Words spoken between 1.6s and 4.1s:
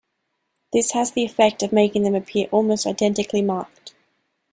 of making them appear almost identically marked.